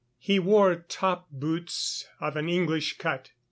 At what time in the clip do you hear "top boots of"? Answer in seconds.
0.77-2.35